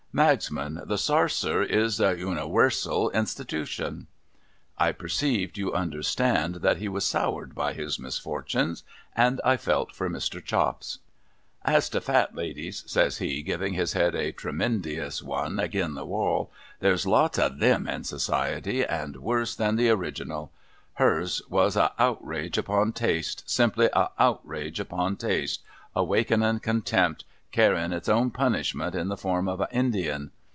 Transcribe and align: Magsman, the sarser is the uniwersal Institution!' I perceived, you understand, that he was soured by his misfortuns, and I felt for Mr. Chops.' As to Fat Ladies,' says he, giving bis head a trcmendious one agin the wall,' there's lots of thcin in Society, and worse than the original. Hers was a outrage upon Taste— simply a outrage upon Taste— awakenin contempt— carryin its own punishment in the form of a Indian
Magsman, 0.13 0.81
the 0.87 0.97
sarser 0.97 1.63
is 1.63 1.95
the 1.95 2.13
uniwersal 2.15 3.13
Institution!' 3.13 4.07
I 4.87 4.91
perceived, 4.91 5.57
you 5.57 5.71
understand, 5.73 6.55
that 6.55 6.75
he 6.79 6.89
was 6.89 7.05
soured 7.05 7.55
by 7.55 7.71
his 7.71 7.97
misfortuns, 7.97 8.83
and 9.15 9.39
I 9.45 9.55
felt 9.55 9.93
for 9.95 10.09
Mr. 10.09 10.43
Chops.' 10.43 10.97
As 11.77 11.87
to 11.91 12.01
Fat 12.01 12.35
Ladies,' 12.35 12.83
says 12.87 13.19
he, 13.19 13.41
giving 13.41 13.77
bis 13.77 13.93
head 13.93 14.13
a 14.13 14.33
trcmendious 14.33 15.23
one 15.23 15.57
agin 15.61 15.93
the 15.93 16.03
wall,' 16.03 16.51
there's 16.81 17.05
lots 17.07 17.39
of 17.39 17.53
thcin 17.53 17.89
in 17.89 18.03
Society, 18.03 18.83
and 18.83 19.15
worse 19.15 19.55
than 19.55 19.77
the 19.77 19.89
original. 19.91 20.51
Hers 20.95 21.41
was 21.49 21.77
a 21.77 21.93
outrage 21.97 22.57
upon 22.57 22.91
Taste— 22.91 23.43
simply 23.49 23.87
a 23.93 24.09
outrage 24.19 24.81
upon 24.81 25.15
Taste— 25.15 25.61
awakenin 25.95 26.61
contempt— 26.61 27.23
carryin 27.51 27.91
its 27.91 28.07
own 28.07 28.31
punishment 28.31 28.95
in 28.95 29.09
the 29.09 29.17
form 29.17 29.49
of 29.49 29.59
a 29.59 29.67
Indian 29.73 30.31